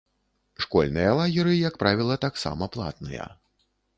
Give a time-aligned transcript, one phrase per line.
[0.63, 3.31] Школьныя лагеры, як правіла, таксама платныя.